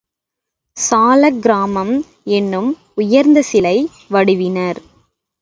[0.77, 1.93] சாளக் கிராமம்
[2.31, 2.71] என்னும்
[2.95, 3.75] உயர்ந்த சிலை
[4.09, 4.81] வடிவினர்.